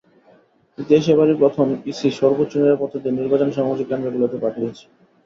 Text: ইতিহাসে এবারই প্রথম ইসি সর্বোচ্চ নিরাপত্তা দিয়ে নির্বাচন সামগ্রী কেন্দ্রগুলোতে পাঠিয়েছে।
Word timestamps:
ইতিহাসে 0.77 1.09
এবারই 1.13 1.35
প্রথম 1.41 1.67
ইসি 1.91 2.07
সর্বোচ্চ 2.19 2.53
নিরাপত্তা 2.57 2.97
দিয়ে 2.99 3.17
নির্বাচন 3.19 3.49
সামগ্রী 3.51 3.83
কেন্দ্রগুলোতে 3.89 4.37
পাঠিয়েছে। 4.43 4.83